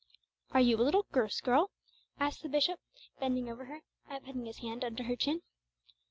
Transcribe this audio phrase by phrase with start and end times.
[0.51, 1.69] "Are you a little goose girl?"
[2.19, 2.79] asked the bishop,
[3.19, 5.43] bending over her, and putting his hand under her chin.